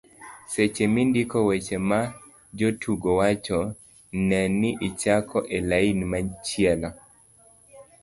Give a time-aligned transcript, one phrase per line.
[0.51, 2.01] seche mindiko weche ma
[2.57, 3.59] jotugo wacho,
[4.27, 6.89] ne ni ichako e lain machielo